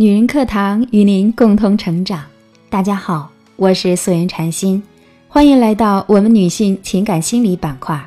[0.00, 2.24] 女人课堂与您共同成长。
[2.70, 4.82] 大家好，我是素颜禅心，
[5.28, 8.02] 欢迎来到我们女性情感心理板块。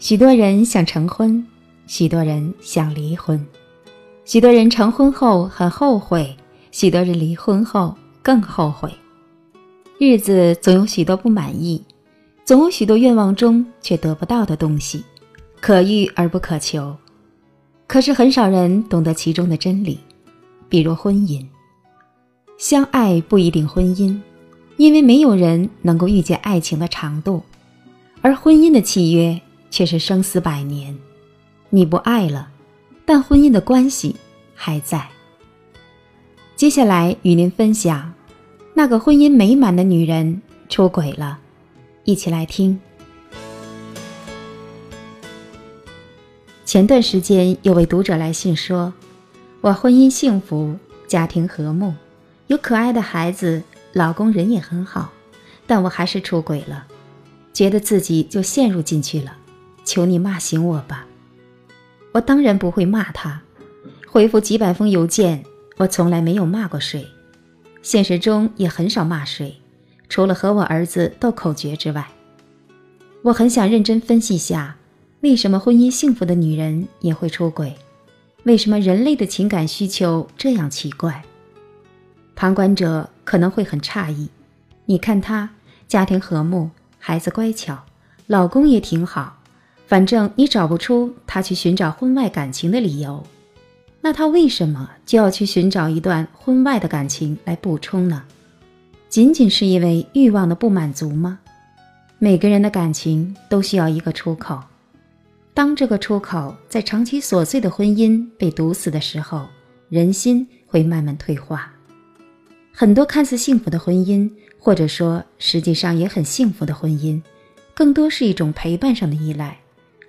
[0.00, 1.46] 许多人想成婚，
[1.86, 3.40] 许多人想离婚，
[4.24, 6.36] 许多人成婚后很后悔，
[6.72, 8.92] 许多人离婚后更后悔。
[9.96, 11.80] 日子总有许多不满意，
[12.44, 15.04] 总有许多愿望中却得不到的东西，
[15.60, 16.96] 可遇而不可求。
[17.86, 20.00] 可是很少人懂得其中的真理，
[20.68, 21.44] 比如婚姻。
[22.56, 24.20] 相爱不一定婚姻，
[24.76, 27.42] 因为没有人能够预见爱情的长度，
[28.20, 29.40] 而婚姻的契约
[29.70, 30.96] 却是生死百年。
[31.70, 32.48] 你不爱了，
[33.04, 34.16] 但婚姻的关系
[34.54, 35.08] 还在。
[36.56, 38.12] 接下来与您分享。
[38.74, 41.38] 那个婚姻美满的女人出轨了，
[42.04, 42.78] 一起来听。
[46.64, 48.92] 前段时间有位读者来信说
[49.60, 50.76] ：“我婚姻幸福，
[51.08, 51.92] 家庭和睦，
[52.46, 53.60] 有可爱的孩子，
[53.92, 55.10] 老公人也很好，
[55.66, 56.86] 但我还是出轨了，
[57.52, 59.36] 觉得自己就陷入进去了，
[59.84, 61.06] 求你骂醒我吧。”
[62.14, 63.42] 我当然不会骂他，
[64.06, 65.44] 回复几百封邮件，
[65.76, 67.04] 我从来没有骂过谁。
[67.82, 69.60] 现实中也很少骂谁，
[70.08, 72.06] 除了和我儿子斗口诀之外。
[73.22, 74.76] 我很想认真分析下，
[75.20, 77.74] 为什么婚姻幸福的女人也会出轨？
[78.48, 81.22] 为什么人类的情感需求这样奇怪？
[82.34, 84.30] 旁观者可能会很诧异：
[84.86, 85.50] 你看他
[85.86, 87.78] 家庭和睦，孩子乖巧，
[88.26, 89.36] 老公也挺好，
[89.86, 93.22] 反正你找不出他去寻找婚外感情的理由。
[94.00, 98.24] 那他为什么就要去寻找一段婚外的感情来补充呢？
[99.10, 101.40] 仅仅是因为欲望的不满足吗？
[102.18, 104.58] 每个人的感情都需要一个出口，
[105.58, 109.48] 当这个出口在长期琐碎的婚姻被堵死的时候，
[109.88, 111.72] 人心会慢慢退化。
[112.72, 117.20] 很多看似幸福的婚姻，或者说实际上也很幸福的婚姻，
[117.74, 119.58] 更多是一种陪伴上的依赖，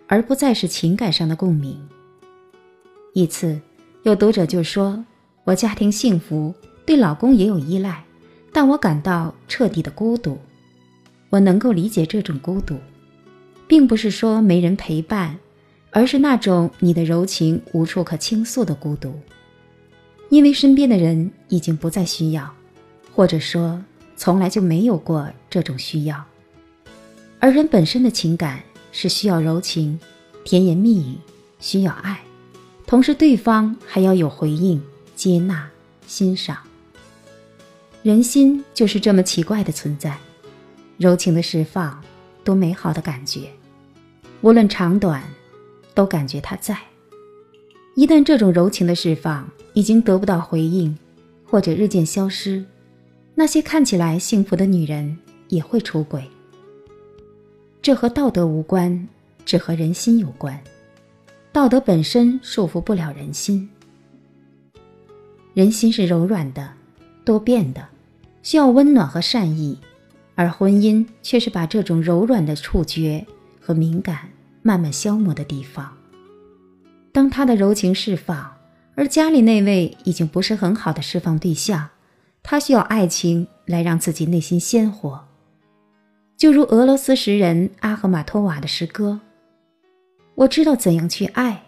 [0.05, 1.75] 而不再是情感上的共鸣。
[3.15, 3.59] 一次。
[4.03, 5.03] 有读者就说
[5.45, 6.53] ：“我家庭幸福，
[6.85, 8.03] 对老公也有依赖，
[8.53, 10.37] 但我感到彻底的孤独。
[11.31, 12.77] 我能够理解这种孤独，
[13.69, 15.37] 并不是说没人陪伴，
[15.91, 19.13] 而是那种你的柔情无处可倾诉的孤独，
[20.29, 22.51] 因为身边的人已经不再需要，
[23.13, 23.79] 或者说
[24.17, 26.25] 从来就没有过这种需要。
[27.39, 28.59] 而人本身的情感
[28.91, 29.99] 是需要柔情、
[30.43, 31.15] 甜言蜜语，
[31.59, 32.19] 需要爱。”
[32.87, 34.81] 同时，对方还要有回应、
[35.15, 35.69] 接纳、
[36.07, 36.57] 欣赏。
[38.01, 40.17] 人心就是这么奇怪的存在，
[40.97, 42.03] 柔情的释放，
[42.43, 43.41] 多美好的感觉，
[44.41, 45.23] 无论长短，
[45.93, 46.77] 都感觉他在。
[47.95, 50.97] 一旦这种柔情的释放已经得不到回应，
[51.45, 52.63] 或者日渐消失，
[53.35, 55.17] 那些看起来幸福的女人
[55.49, 56.23] 也会出轨。
[57.81, 59.07] 这和道德无关，
[59.45, 60.57] 只和人心有关。
[61.51, 63.69] 道德本身束缚不了人心，
[65.53, 66.71] 人心是柔软的、
[67.25, 67.85] 多变的，
[68.43, 69.77] 需要温暖和善意，
[70.35, 73.25] 而婚姻却是把这种柔软的触觉
[73.69, 74.31] 和敏感
[74.63, 75.95] 慢慢消磨的地方。
[77.11, 78.51] 当他的柔情释放，
[78.95, 81.89] 而家里那位已经不是很好的释放对象，
[82.41, 85.23] 他需要爱情来让自己内心鲜活，
[86.35, 89.19] 就如俄罗斯诗人阿赫玛托瓦的诗歌。
[90.33, 91.65] 我知道怎样去爱，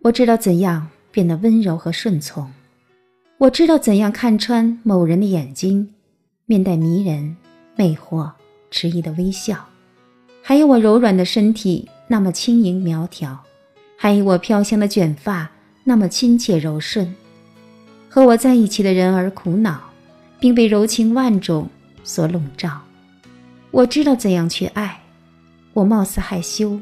[0.00, 2.52] 我知道怎样变得温柔和顺从，
[3.38, 5.94] 我知道怎样看穿某人的眼睛，
[6.46, 7.36] 面带迷人、
[7.76, 8.32] 魅惑、
[8.72, 9.68] 迟疑的微笑，
[10.42, 13.38] 还有我柔软的身体那么轻盈苗条，
[13.96, 15.50] 还有我飘香的卷发
[15.84, 17.14] 那么亲切柔顺。
[18.08, 19.78] 和我在一起的人儿苦恼，
[20.40, 21.68] 并被柔情万种
[22.02, 22.80] 所笼罩。
[23.70, 25.02] 我知道怎样去爱，
[25.74, 26.80] 我貌似害羞。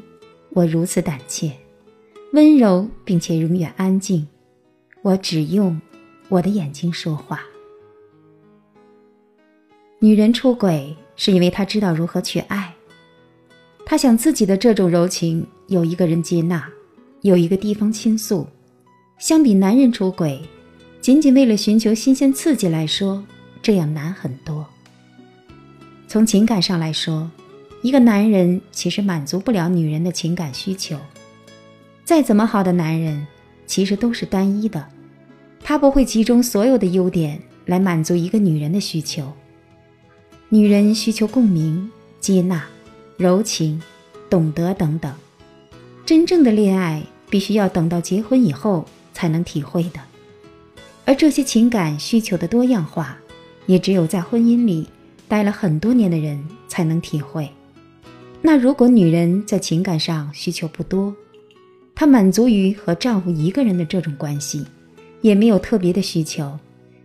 [0.51, 1.51] 我如此胆怯，
[2.31, 4.25] 温柔并且永远安静。
[5.01, 5.79] 我只用
[6.29, 7.41] 我的眼睛说话。
[9.99, 12.73] 女人出轨是因为她知道如何去爱，
[13.89, 16.67] 他想自己的这种柔情有一个人接纳，
[17.21, 18.45] 有一个地方倾诉。
[19.17, 20.41] 相比男人出轨，
[20.99, 23.23] 仅仅为了寻求新鲜刺激来说，
[23.61, 24.67] 这样难很多。
[26.05, 27.31] 从情感上来说。
[27.83, 30.97] 一个男人其实满足不了女人的情感需求，
[32.03, 33.25] 再怎么好的男人，
[33.67, 34.83] 其实都是单一的，
[35.61, 39.31] 他不会集中所有的优点来满足一个女人的需求。
[40.49, 41.89] 女人需求共鸣、
[42.19, 42.65] 接纳、
[43.17, 43.81] 柔情、
[44.29, 45.11] 懂得等等，
[46.05, 49.99] 真正的恋爱必须要等到结婚以后才能体会的。
[51.03, 53.17] 而这些情感需求的多样化，
[53.65, 54.87] 也只有在婚姻里
[55.27, 57.49] 待了很多年的人才能体会。
[58.39, 61.15] 那如果女人在情感上需求不多，
[61.95, 64.63] 她满足于和丈夫一个人的这种关系，
[65.21, 66.59] 也没有特别的需求，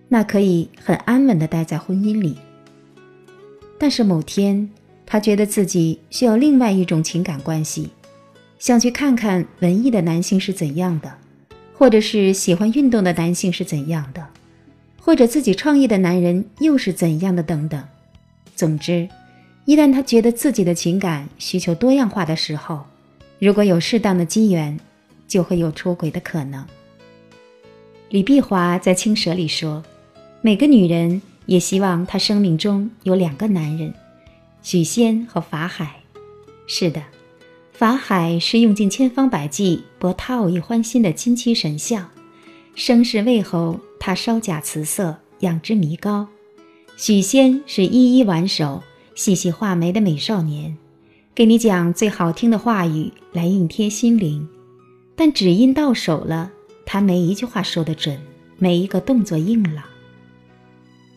[0.08, 2.36] 那可以很安稳的待在婚姻里。
[3.78, 4.68] 但是某天，
[5.12, 7.90] 她觉得自己需要另外一种情感关系，
[8.58, 11.12] 想去看看文艺的男性是怎样的，
[11.74, 14.26] 或者是喜欢运动的男性是怎样的，
[14.98, 17.84] 或者自己创业的男人又是怎样的等等。
[18.56, 19.06] 总之。
[19.66, 22.82] 一旦他觉得自己的情感需求多样化的时候，
[23.38, 24.80] 如果有适当的机缘，
[25.28, 26.64] 就会有出轨的可能。
[28.08, 29.84] 李碧华在《青蛇》里说
[30.40, 33.92] ：“每个女人也希望她生命中有两个男人，
[34.62, 36.00] 许仙和法海。
[36.66, 37.02] 是的，
[37.72, 42.08] 法海是用尽千方百计博他偶一欢心的金漆神像，
[42.74, 46.26] 生世未后他稍假辞色，养之弥高；
[46.96, 48.82] 许仙是一一挽手。”
[49.14, 50.74] 细细画眉的美少年，
[51.34, 54.48] 给你讲最好听的话语来应贴心灵，
[55.14, 56.50] 但只因到手了，
[56.86, 58.18] 他没一句话说得准，
[58.56, 59.84] 没一个动作硬朗。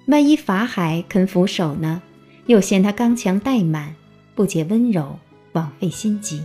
[0.07, 2.01] 万一法海肯俯首呢？
[2.47, 3.95] 又嫌他刚强怠慢，
[4.35, 5.17] 不解温柔，
[5.53, 6.43] 枉费心机。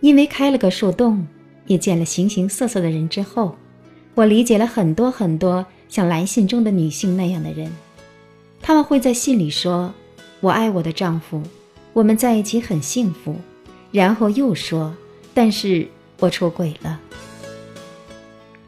[0.00, 1.26] 因为开了个树洞，
[1.66, 3.56] 也见了形形色色的人之后，
[4.14, 7.70] 我理解了很多很多像来信中的女性那样的人。
[8.60, 9.92] 他们会在信里说
[10.40, 11.42] ：“我爱我的丈夫，
[11.92, 13.36] 我们在一起很幸福。”
[13.90, 14.94] 然后又说
[15.34, 15.88] ：“但是
[16.20, 17.00] 我出轨了。”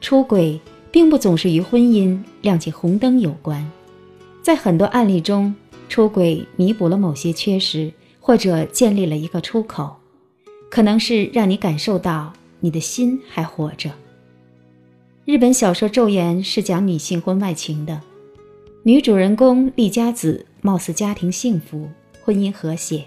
[0.00, 0.61] 出轨
[0.91, 3.70] 并不总是与婚姻亮起红灯有关，
[4.44, 5.55] 在很多案例中，
[5.88, 9.96] 出轨弥补了某些缺失，或者建立了一个出口，
[10.70, 12.31] 可能是让你感受到
[12.61, 13.91] 你的心还活着。
[15.25, 17.99] 日本小说《昼颜》是讲女性婚外情的。
[18.82, 21.88] 女主人公丽佳子貌似家庭幸福，
[22.23, 23.06] 婚姻和谐，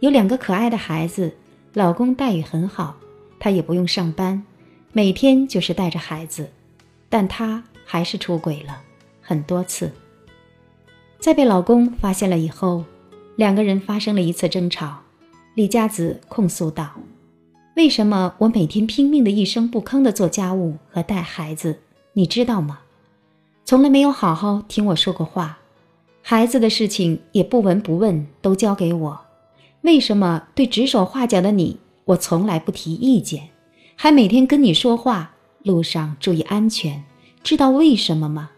[0.00, 1.30] 有两个可爱的孩子，
[1.74, 2.96] 老公待遇很好，
[3.38, 4.42] 她也不用上班，
[4.92, 6.48] 每天就是带着孩子，
[7.10, 8.80] 但她还是出轨了
[9.20, 9.92] 很多次。
[11.18, 12.84] 在被老公发现了以后，
[13.36, 15.00] 两个人发生了一次争吵，
[15.54, 16.90] 李佳子控诉道
[17.76, 21.80] ：“为什么我每天拼命的一声不吭的做家务和带孩子，
[22.12, 22.78] 你知道吗？”
[23.66, 25.58] 从来没有好好听我说过话，
[26.22, 29.20] 孩子的事情也不闻不问，都交给我。
[29.82, 33.48] 为什么对指手画脚的你，我从来不提意见，
[33.96, 35.32] 还每天跟你说话？
[35.64, 37.04] 路上注意安全，
[37.42, 38.50] 知道为什么吗？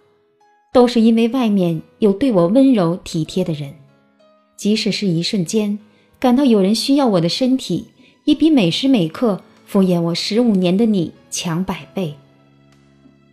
[0.73, 3.75] 都是因为外面有对我温柔体贴的人，
[4.57, 5.79] 即使是一瞬间
[6.19, 7.87] 感到有人需要我的身体，
[8.25, 12.15] 也比每时每刻敷衍我十五年的你强百倍。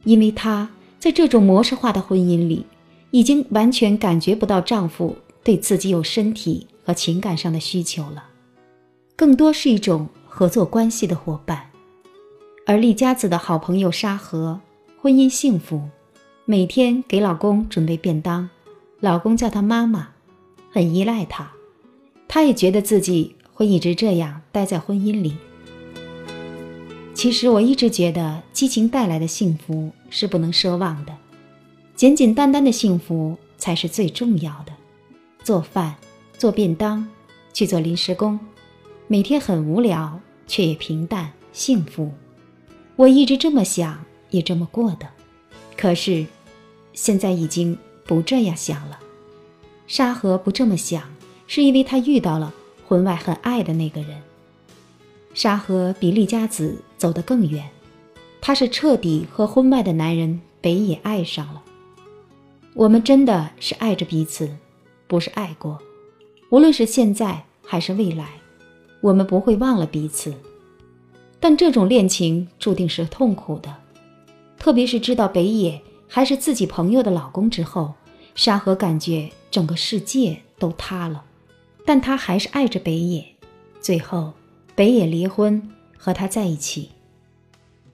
[0.03, 0.69] 因为他。
[0.99, 2.65] 在这种模式化的婚姻里，
[3.11, 8.23] 已经完全感觉不到丈夫对自己有身体和情感上的需求了，
[9.15, 11.69] 更多是一种合作关系的伙伴。
[12.65, 14.59] 而丽佳子的好朋友沙河，
[14.99, 15.83] 婚姻幸福，
[16.49, 18.49] 每天给老公准备便当，
[19.01, 20.11] 老公叫她妈妈，
[20.71, 21.51] 很依赖她，
[22.25, 25.35] 她也觉得自己会一直这样待在婚姻里。
[27.13, 31.13] 其实我一直觉得，激情带来的幸福是不能奢望的，
[31.97, 34.71] 简简单单的幸福才是最重要的。
[35.43, 35.95] 做饭、
[36.37, 37.05] 做便当、
[37.51, 38.39] 去做临时工，
[39.07, 42.09] 每天很无聊，却也平淡幸福。
[42.95, 45.09] 我一直这么想，也这么过的。
[45.75, 46.25] 可是，
[46.97, 48.99] 现在已经不这样想了。
[49.85, 51.03] 沙河不这么想，
[51.45, 52.51] 是因为他遇到了
[52.87, 54.19] 婚外很爱的那个人。
[55.35, 57.69] 沙河比丽佳子走得更远，
[58.41, 61.61] 他是彻底和婚外的男人北野爱上了。
[62.73, 64.49] 我们真的是爱着彼此，
[65.05, 65.79] 不是爱过。
[66.49, 68.27] 无论是现在还是未来，
[69.01, 70.33] 我们不会忘了彼此。
[71.39, 73.71] 但这种恋情注定是痛苦的，
[74.57, 77.93] 特别是知道北野还是自己朋友的老公之后，
[78.35, 81.23] 沙河感觉整个世界都塌了。
[81.85, 83.25] 但他还是爱着北野，
[83.79, 84.33] 最后。
[84.75, 86.91] 北野离婚，和他在一起，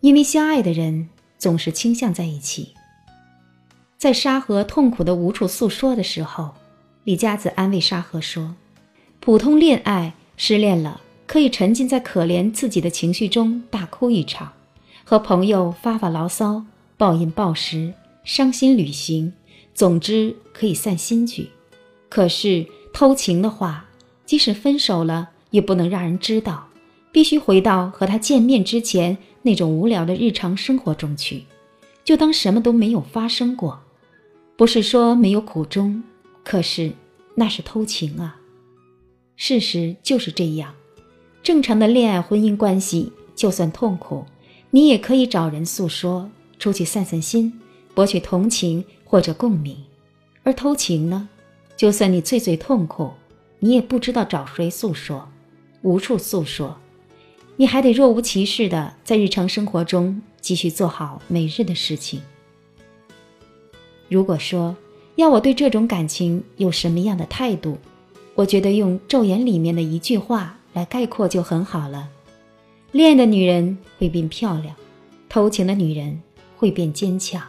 [0.01, 2.73] 因为相爱的人总是倾向在一起。
[3.97, 6.55] 在沙河痛苦的无处诉说的时候，
[7.05, 8.55] 李佳子安慰沙河说
[9.21, 14.51] ：“普通恋爱失恋了，可以沉浸在可怜自己的情绪中大哭一场，
[15.05, 16.65] 和朋友发发牢骚，
[16.97, 17.93] 暴饮暴食，
[18.23, 19.33] 伤心旅行，
[19.73, 21.49] 总之可以散心去。
[22.09, 23.89] 可是偷情的话，
[24.25, 26.67] 即使分手了，也不能让人知道。”
[27.13, 31.43] 必须回到和他见面之前那种无聊的日常生活中去，
[32.03, 33.79] 就当什么都没有发生过。
[34.57, 36.03] 不是说没有苦衷，
[36.43, 36.91] 可是
[37.35, 38.39] 那是偷情啊。
[39.35, 40.73] 事实就是这样。
[41.43, 44.25] 正常的恋爱婚姻关系，就算痛苦，
[44.71, 46.27] 你也可以找人诉说，
[46.57, 47.53] 出去散散心，
[47.93, 49.77] 博取同情或者共鸣。
[50.43, 51.29] 而偷情呢，
[51.77, 53.11] 就算你最最痛苦，
[53.59, 55.27] 你也不知道找谁诉说，
[55.81, 56.77] 无处诉说，
[57.55, 62.21] 你还得若无其事的在日常生活中继续做好每日的事情。
[64.09, 64.75] 如果说
[65.15, 67.77] 要我对这种感情有什么样的态度，
[68.35, 70.57] 我觉得用《昼颜》里面的一句话。
[70.73, 72.09] 来概括就很好了。
[72.93, 74.75] 恋爱的女人会变漂亮，
[75.29, 76.19] 偷情的女人
[76.57, 77.39] 会变坚强。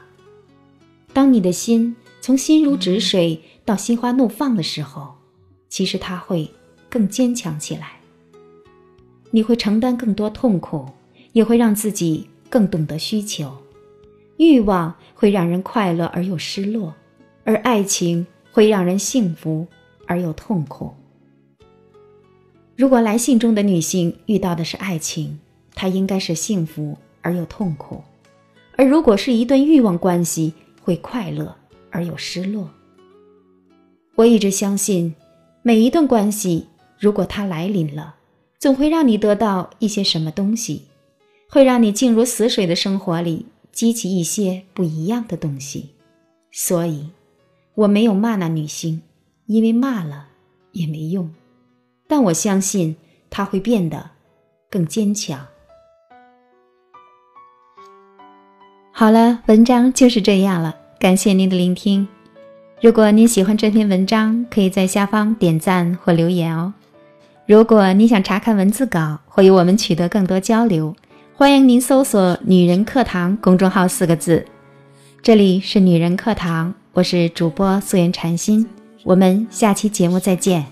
[1.15, 5.15] 当你的心从心如止水到心花怒放的时候，
[5.69, 6.51] 其实它会
[6.91, 7.93] 更坚强起来。
[9.31, 10.87] 你会承担更多痛苦，
[11.33, 13.57] 也会让自己更懂得需求。
[14.39, 16.93] 欲望会让人快乐而又失落，
[17.45, 19.67] 而爱情会让人幸福
[20.07, 20.93] 而又痛苦。
[22.77, 25.39] 如果来信中的女性遇到的是爱情，
[25.77, 28.03] 她应该是幸福而又痛苦；
[28.77, 30.53] 而如果是一段欲望关系，
[30.85, 31.57] 会快乐
[31.91, 32.69] 而又失落。
[34.17, 35.15] 我一直相信，
[35.63, 36.67] 每一段关系，
[36.99, 38.17] 如果它来临了，
[38.59, 40.83] 总会让你得到一些什么东西，
[41.49, 45.89] 会让你进入死水的生活里，激起一些不一样的东西。
[46.53, 47.09] 所以，
[47.75, 49.01] 我没有骂那女性，
[49.47, 50.29] 因为骂了
[50.73, 51.33] 也没用。
[52.07, 52.95] 但我相信
[53.31, 54.11] 她会变得
[54.71, 55.47] 更坚强。
[58.97, 62.07] 好了，文章就是这样了，感谢您的聆听。
[62.81, 66.73] 如果您喜欢这篇文章，可以在下方点赞或留言哦。
[67.45, 70.95] 如果你想查看文字稿或与我们取得更多交流，
[71.35, 74.47] 欢迎您搜索“女人课堂”公众号四个字。
[75.21, 78.65] 这里是女人课堂，我是主播素颜禅心，
[79.03, 80.65] 我们下期节目再见。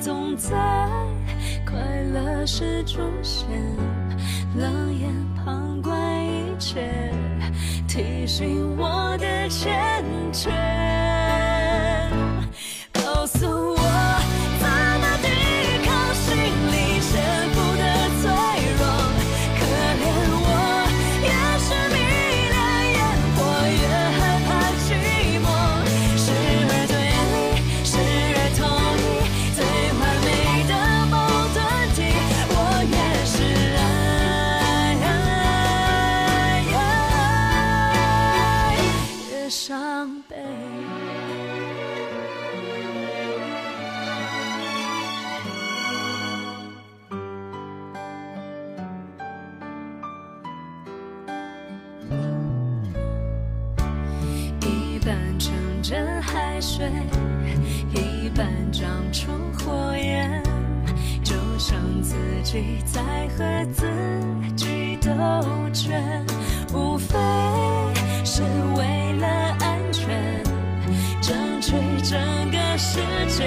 [0.00, 0.56] 总在
[1.64, 1.76] 快
[2.12, 3.46] 乐时出现，
[4.56, 7.12] 冷眼旁观一切，
[7.86, 11.07] 提醒我的欠缺。
[62.50, 63.02] 己在
[63.36, 63.84] 和自
[64.56, 65.10] 己兜
[65.70, 66.24] 圈，
[66.72, 67.14] 无非
[68.24, 68.42] 是
[68.74, 69.28] 为了
[69.60, 70.42] 安全，
[71.20, 72.18] 争取整
[72.50, 73.44] 个世界，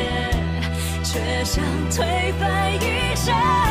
[1.03, 3.70] 却想推翻一切。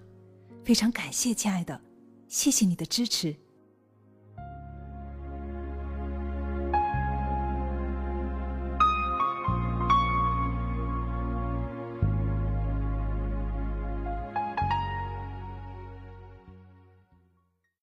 [0.63, 1.81] 非常感谢，亲爱的，
[2.27, 3.35] 谢谢你的支持。